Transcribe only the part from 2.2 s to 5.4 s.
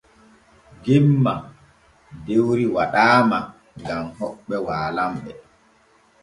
dewri waɗaama gam hoɓɓe waalanɓe.